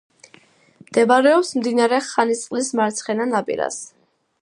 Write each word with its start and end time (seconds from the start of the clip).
მდებარეობს 0.85 1.53
მდინარე 1.59 2.01
ხანისწყლის 2.09 2.75
მარცხენა 2.83 3.33
ნაპირას. 3.37 3.83